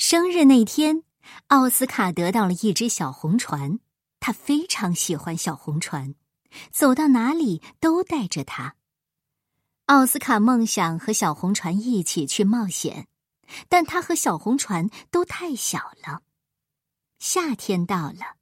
[0.00, 1.02] 生日那天，
[1.48, 3.80] 奥斯卡得到了一只小红船，
[4.18, 6.14] 他非常喜欢小红船，
[6.72, 8.76] 走到哪里都带着它。
[9.84, 13.08] 奥斯卡梦想和小红船一起去冒险，
[13.68, 16.22] 但他和小红船都太小了。
[17.18, 18.36] 夏天到了，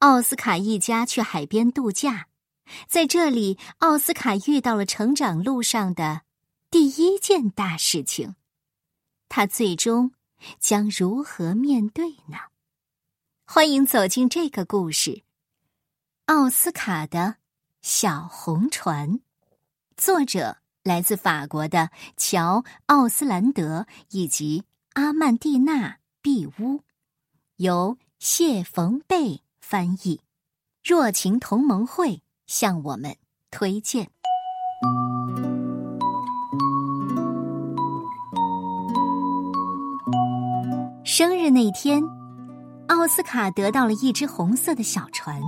[0.00, 2.28] 奥斯卡一家去海边度假，
[2.86, 6.24] 在这里，奥斯卡遇到了成长路上的
[6.70, 8.34] 第一件大事情，
[9.30, 10.12] 他最终。
[10.58, 12.38] 将如何面对呢？
[13.46, 15.10] 欢迎走进这个故事，
[16.24, 17.36] 《奥斯卡的
[17.82, 19.18] 小红船》，
[19.96, 25.88] 作者来自法国的乔·奥斯兰德以及阿曼蒂娜·
[26.22, 26.82] 毕乌，
[27.56, 30.20] 由谢冯贝翻译，
[30.82, 33.16] 若情同盟会向我们
[33.50, 34.13] 推荐。
[41.16, 42.02] 生日那天，
[42.88, 45.40] 奥斯卡得到了一只红色的小船，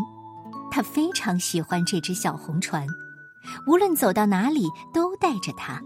[0.70, 2.86] 他非常喜欢这只小红船，
[3.66, 5.82] 无论走到哪里都带着它。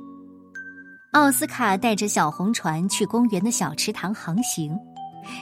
[1.12, 4.78] 奥斯卡带着小红船去公园的小池塘航行，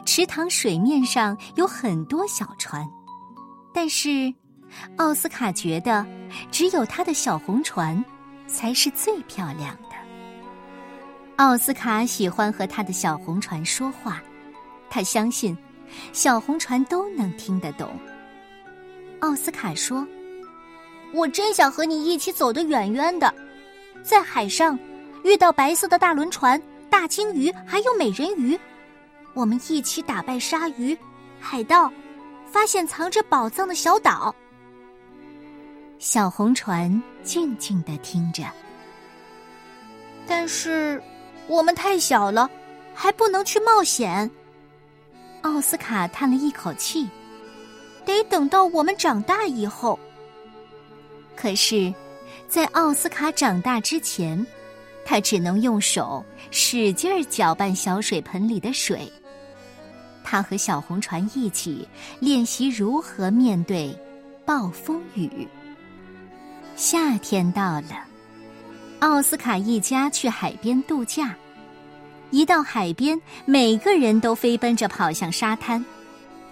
[0.06, 2.88] 池塘水面上有很多小船，
[3.74, 4.32] 但是
[4.98, 6.06] 奥斯卡觉得
[6.52, 8.04] 只有他的小红船
[8.46, 9.87] 才是最漂亮的。
[11.38, 14.20] 奥斯卡喜欢和他的小红船说话。
[14.90, 15.56] 他相信，
[16.12, 17.96] 小红船都能听得懂。
[19.20, 20.04] 奥斯卡说
[21.14, 23.32] ：“我真想和你一起走得远远的，
[24.02, 24.76] 在海上
[25.22, 28.58] 遇到白色的大轮船、大鲸鱼，还有美人鱼。
[29.32, 30.98] 我们一起打败鲨鱼、
[31.38, 31.92] 海盗，
[32.50, 34.34] 发现藏着宝藏的小岛。”
[36.00, 38.42] 小红船静静的听着。
[40.26, 41.02] 但是，
[41.48, 42.48] 我们太小了，
[42.94, 44.30] 还不能去冒险。
[45.42, 47.08] 奥斯卡叹了一口气，
[48.04, 49.98] 得等到我们长大以后。
[51.34, 51.92] 可是，
[52.48, 54.46] 在奥斯卡长大之前，
[55.04, 59.10] 他只能用手使劲儿搅拌小水盆里的水。
[60.22, 61.88] 他和小红船一起
[62.20, 63.96] 练习如何面对
[64.44, 65.48] 暴风雨。
[66.76, 68.04] 夏天到了，
[69.00, 71.34] 奥斯卡一家去海边度假。
[72.30, 75.84] 一到海边，每个人都飞奔着跑向沙滩，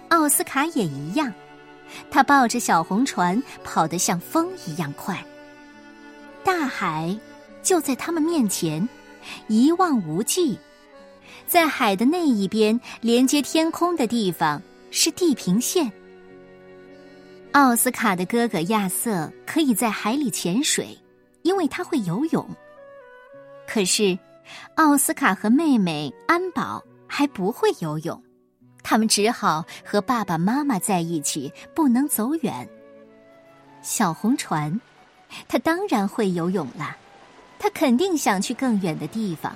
[0.09, 1.31] 奥斯卡也一样。
[2.09, 5.23] 他抱着小红船，跑得像风一样快。
[6.43, 7.15] 大海
[7.61, 8.87] 就在他们面前，
[9.47, 10.57] 一望无际。
[11.45, 15.91] 在海的那一边，连接天空的地方是地平线。
[17.51, 20.97] 奥斯卡的哥哥亚瑟可以在海里潜水，
[21.47, 22.45] 因为他会游泳。
[23.65, 24.17] 可是。
[24.75, 28.23] 奥斯卡和妹妹安宝还不会游泳，
[28.81, 32.65] 他们只好和爸爸妈妈在一起，不能走远。
[33.81, 34.79] 小红船，
[35.49, 36.95] 他当然会游泳了，
[37.59, 39.53] 他肯定想去更远的地方。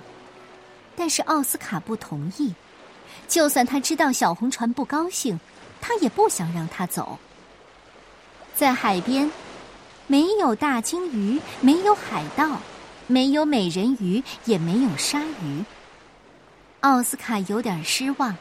[0.93, 2.53] 但是奥斯卡不同意，
[3.29, 5.39] 就算他知道小红船不高兴，
[5.79, 7.17] 他也不想让他走。
[8.53, 9.31] 在海边，
[10.11, 12.59] 没有大鲸鱼，没有海盗。
[13.07, 15.63] 没有美人鱼，也没有鲨鱼。
[16.81, 18.35] 奥斯卡有点失望，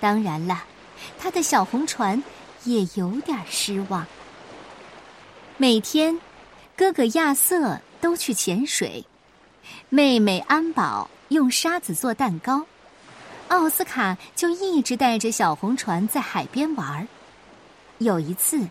[0.00, 0.64] 当然了，
[1.18, 2.22] 他的小红船
[2.64, 4.06] 也有点失望。
[5.58, 6.18] 每天，
[6.74, 9.04] 哥哥亚瑟都去潜水，
[9.90, 12.64] 妹妹安宝用沙子做蛋糕，
[13.48, 17.06] 奥斯卡就一直带着小红船在海边玩。
[17.98, 18.66] 有一次。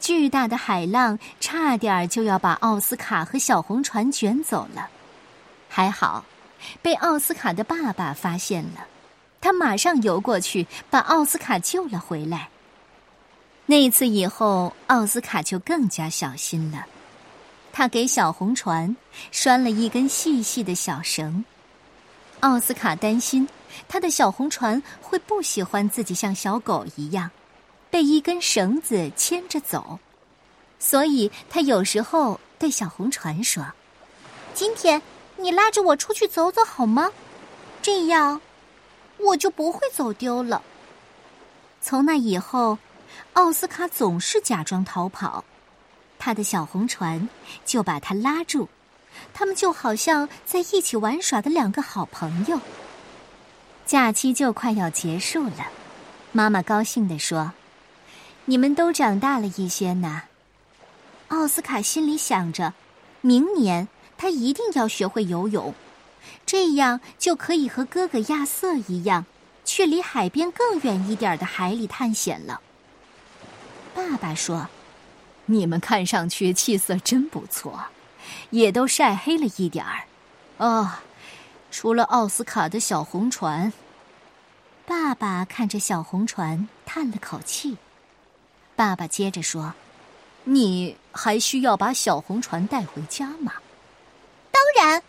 [0.00, 4.88] 巨大的海浪差点就要把奥斯卡和小红船卷走了，
[5.68, 6.24] 还好，
[6.80, 8.86] 被奥斯卡的爸爸发现了，
[9.40, 12.48] 他马上游过去把奥斯卡救了回来。
[13.66, 16.84] 那次以后，奥斯卡就更加小心了，
[17.72, 18.94] 他给小红船
[19.30, 21.44] 拴了一根细细的小绳。
[22.40, 23.48] 奥斯卡担心
[23.88, 27.30] 他的小红船会不喜欢自己像小狗一样。
[27.92, 29.98] 被一根绳子牵着走，
[30.78, 33.62] 所以他有时候对小红船说
[34.54, 35.02] ：“今天
[35.36, 37.10] 你拉着我出去走走好吗？
[37.82, 38.40] 这样
[39.18, 40.62] 我就不会走丢了。”
[41.82, 42.78] 从那以后，
[43.34, 45.44] 奥斯卡总是假装逃跑，
[46.18, 47.28] 他的小红船
[47.66, 48.70] 就把他拉住，
[49.34, 52.58] 他们就好像在一起玩耍的两个好朋友。
[53.84, 55.68] 假期就快要结束了，
[56.32, 57.52] 妈妈高兴地说。
[58.44, 60.22] 你们都长大了一些呢，
[61.28, 62.74] 奥斯卡心里想着，
[63.20, 65.72] 明年他一定要学会游泳，
[66.44, 69.24] 这样就可以和哥哥亚瑟一样，
[69.64, 72.60] 去离海边更远一点的海里探险了。
[73.94, 74.68] 爸爸说
[75.46, 77.84] ：“你们看上去气色真不错，
[78.50, 80.02] 也都晒黑了一点儿。
[80.56, 80.90] 哦，
[81.70, 83.72] 除了奥斯卡的小红船。”
[84.84, 87.76] 爸爸看着小红船，叹了口气。
[88.82, 89.72] 爸爸接着说
[90.42, 93.52] ：“你还需要把小红船带回家吗
[94.50, 95.00] ？”“当然。”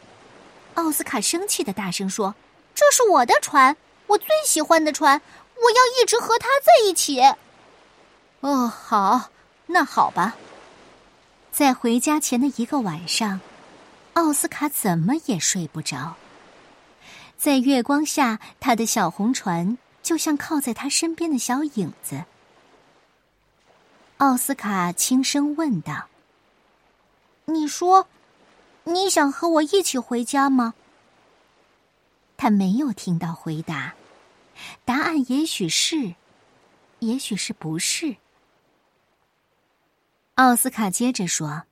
[0.75, 2.35] 奥斯卡生气的大声说
[2.75, 3.75] ：“这是我的船，
[4.05, 5.19] 我最喜欢的船，
[5.55, 7.19] 我要一直和它在一起。”
[8.41, 9.31] 哦，好，
[9.65, 10.35] 那好吧。
[11.51, 13.41] 在回家前的一个晚上，
[14.13, 16.13] 奥斯卡怎么也睡不着。
[17.39, 22.23] 在月光下，他的小红船就像靠在他身边的小影子。
[24.23, 26.07] 奥斯卡轻声问道
[27.43, 28.07] ：“你说？”
[28.85, 30.73] 你想和我一起回家吗？
[32.37, 33.93] 他没有听到回答，
[34.85, 36.15] 答案也许是，
[36.99, 38.15] 也许是不是。
[40.35, 41.63] 奥斯卡接着说：“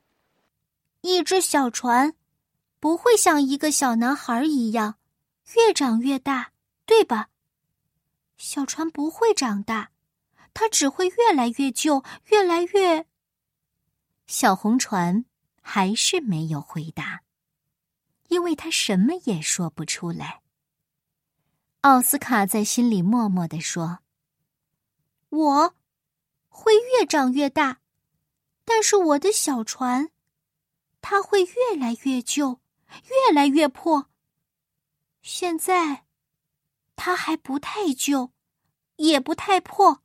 [0.99, 2.13] 一只小船
[2.81, 4.95] 不会像一个小男孩一样
[5.55, 6.51] 越长越大，
[6.85, 7.29] 对吧？
[8.35, 9.91] 小船不会长大，
[10.53, 13.05] 它只会越来越旧，越来越……
[14.27, 15.25] 小红船。”
[15.63, 17.21] 还是没有回答，
[18.29, 20.41] 因为他什么也说不出来。
[21.81, 23.99] 奥斯卡在心里默默的说
[25.29, 25.75] ：“我
[26.49, 27.79] 会越长越大，
[28.65, 30.09] 但是我的小船，
[30.99, 32.59] 它会越来越旧，
[33.03, 34.09] 越来越破。
[35.21, 36.05] 现在，
[36.95, 38.31] 它还不太旧，
[38.95, 40.00] 也不太破，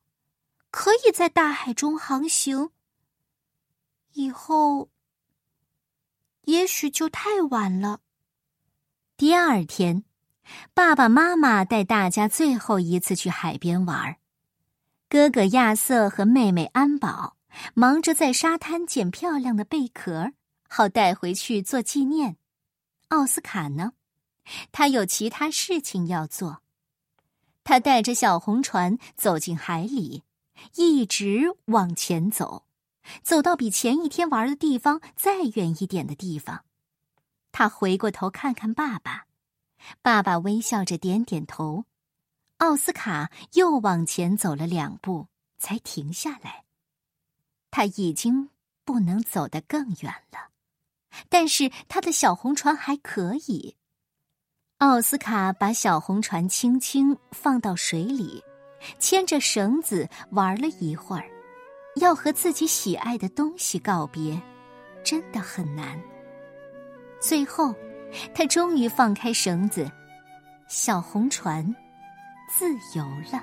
[0.79, 2.71] 可以在大海中航行。
[4.13, 4.91] 以后。”
[6.45, 8.01] 也许就太晚了。
[9.17, 10.05] 第二天，
[10.75, 14.19] 爸爸妈妈带大家最后一次去海边玩。
[15.09, 17.39] 哥哥亚瑟和妹妹安宝
[17.73, 20.33] 忙着在沙滩捡漂亮的贝壳，
[20.69, 22.37] 好带回去做纪念。
[23.09, 23.95] 奥斯卡呢？
[24.71, 26.61] 他有其他事情要做。
[27.65, 30.23] 他带着小红船走进海里，
[30.75, 32.65] 一直往前走。
[33.23, 36.65] 走到比前一天玩的地方再远一点的地方，
[37.53, 39.27] 他回过头看看爸爸，
[40.03, 41.85] 爸爸微笑着点点头。
[42.59, 46.65] 奥斯卡又往前走了两步，才停下来。
[47.71, 48.51] 他已经
[48.85, 50.51] 不能走得更远了，
[51.29, 53.77] 但是他的小红船还可以。
[54.79, 58.43] 奥斯卡把小红船轻轻放到水里，
[58.99, 61.25] 牵着绳子玩了一会儿。
[61.97, 64.39] 要和自己喜爱的东西告别，
[65.03, 65.99] 真的很难。
[67.19, 67.75] 最后，
[68.35, 69.91] 他终于放开绳子，
[70.69, 71.65] 小红船
[72.51, 73.43] 自由了。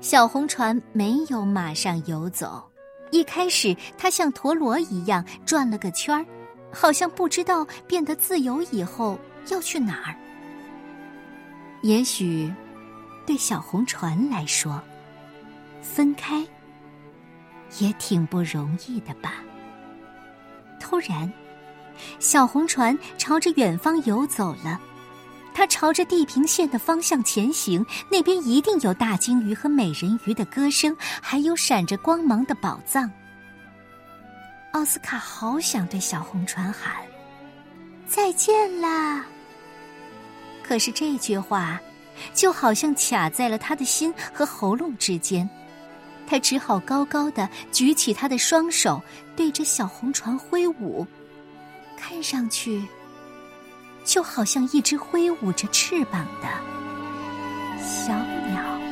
[0.00, 2.62] 小红船没有马上游走，
[3.10, 6.24] 一开始它像陀螺一样转了个圈儿，
[6.72, 9.18] 好像不知道变得自由以后
[9.50, 10.14] 要去哪儿。
[11.82, 12.50] 也许，
[13.26, 14.80] 对小红船来说，
[15.82, 16.46] 分开。
[17.78, 19.34] 也挺不容易的吧。
[20.80, 21.32] 突然，
[22.18, 24.80] 小红船朝着远方游走了。
[25.54, 33.10] 它朝着地平线的方向前行，那边一定有大鲸鱼和美人鱼的歌声，还有闪着光芒的宝藏。
[34.72, 36.94] 奥斯卡好想对小红船喊
[38.06, 39.24] ：“再见啦！”
[40.62, 41.80] 可是这句话，
[42.34, 45.48] 就好像卡在了他的心和喉咙之间。
[46.26, 49.02] 他只好高高的举起他的双手，
[49.34, 51.06] 对着小红船挥舞，
[51.96, 52.82] 看上去
[54.04, 56.48] 就好像一只挥舞着翅膀的
[57.82, 58.12] 小
[58.48, 58.89] 鸟。